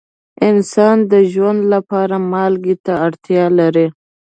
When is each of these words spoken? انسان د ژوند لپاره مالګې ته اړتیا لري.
انسان 0.49 0.97
د 1.11 1.13
ژوند 1.31 1.61
لپاره 1.73 2.15
مالګې 2.31 2.75
ته 2.85 2.93
اړتیا 3.05 3.45
لري. 3.59 3.87